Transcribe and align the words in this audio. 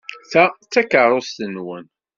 Ta 0.31 0.43
d 0.61 0.63
takeṛṛust-nwen? 0.71 1.85